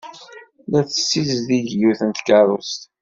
[0.71, 2.81] La tessizdig yiwet n tkeṛṛust.